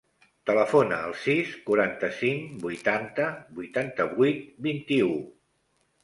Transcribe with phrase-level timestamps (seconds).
[0.49, 3.27] Telefona al sis, quaranta-cinc, vuitanta,
[3.59, 5.11] vuitanta-vuit, vint-i-u.